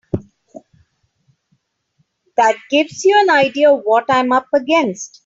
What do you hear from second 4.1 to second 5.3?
up against.